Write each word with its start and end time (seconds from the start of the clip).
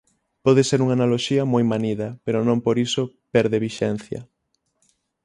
Pode 0.45 0.61
ser 0.69 0.79
unha 0.85 0.95
analoxía 0.97 1.43
moi 1.53 1.63
manida, 1.73 2.07
pero 2.25 2.39
non 2.47 2.57
por 2.65 2.75
iso 2.87 3.03
perde 3.33 3.63
vixencia. 3.65 4.19